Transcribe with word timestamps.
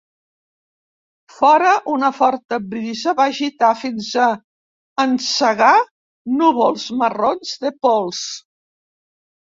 Fora, 1.33 1.73
una 1.95 2.09
forta 2.19 2.59
brisa 2.71 3.13
va 3.19 3.27
agitar 3.33 3.69
fins 3.83 4.09
a 4.29 4.29
encegar 5.07 5.71
núvols 6.41 6.89
marrons 7.03 7.53
de 7.67 7.77
pols. 7.87 8.27